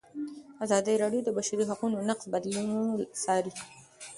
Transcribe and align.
ازادي 0.65 0.93
راډیو 1.03 1.21
د 1.23 1.25
د 1.31 1.35
بشري 1.37 1.63
حقونو 1.69 2.05
نقض 2.09 2.25
بدلونونه 2.33 2.85
څارلي. 3.23 3.53